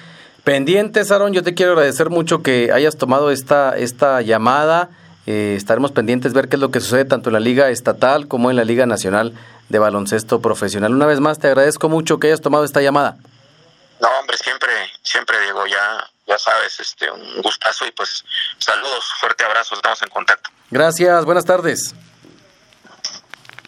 pendientes, 0.45 1.11
Aaron. 1.11 1.33
Yo 1.33 1.43
te 1.43 1.55
quiero 1.55 1.73
agradecer 1.73 2.11
mucho 2.11 2.43
que 2.43 2.71
hayas 2.73 2.97
tomado 2.97 3.31
esta, 3.31 3.77
esta 3.77 4.21
llamada. 4.21 4.91
Eh, 5.27 5.55
estaremos 5.57 5.93
pendientes 5.93 6.35
ver 6.35 6.49
qué 6.49 6.57
es 6.57 6.61
lo 6.61 6.71
que 6.71 6.81
sucede 6.81 7.07
tanto 7.07 7.31
en 7.31 7.35
la 7.35 7.41
Liga 7.41 7.71
Estatal 7.71 8.29
como 8.29 8.51
en 8.51 8.57
la 8.57 8.65
Liga 8.65 8.85
Nacional 8.85 9.33
de 9.69 9.79
Baloncesto 9.79 10.43
Profesional. 10.43 10.93
Una 10.93 11.07
vez 11.07 11.21
más, 11.21 11.39
te 11.39 11.47
agradezco 11.47 11.89
mucho 11.89 12.19
que 12.19 12.27
hayas 12.27 12.43
tomado 12.43 12.65
esta 12.65 12.83
llamada. 12.83 13.17
No, 14.01 14.09
hombre, 14.21 14.37
siempre, 14.37 14.71
siempre, 15.03 15.41
Diego, 15.41 15.67
ya 15.67 16.11
ya 16.27 16.39
sabes, 16.39 16.81
este, 16.81 17.11
un 17.11 17.43
gustazo 17.43 17.87
y 17.87 17.93
pues 17.93 18.25
saludos, 18.59 19.05
fuerte 19.21 19.45
abrazo, 19.45 19.75
estamos 19.75 20.03
en 20.03 20.09
contacto. 20.09 20.51
Gracias, 20.71 21.25
buenas 21.25 21.45
tardes. 21.45 21.95